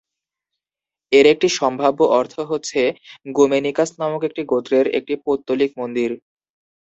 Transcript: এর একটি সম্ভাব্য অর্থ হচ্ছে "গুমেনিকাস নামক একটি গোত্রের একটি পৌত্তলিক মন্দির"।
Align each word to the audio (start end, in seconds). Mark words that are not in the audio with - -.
এর 1.11 1.25
একটি 1.33 1.47
সম্ভাব্য 1.59 1.99
অর্থ 2.19 2.35
হচ্ছে 2.51 2.81
"গুমেনিকাস 3.35 3.89
নামক 3.99 4.21
একটি 4.29 4.41
গোত্রের 4.51 4.85
একটি 4.97 5.13
পৌত্তলিক 5.25 5.71
মন্দির"। 5.77 6.09